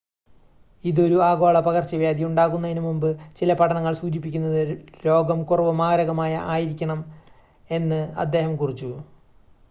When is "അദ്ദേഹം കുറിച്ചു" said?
8.17-8.91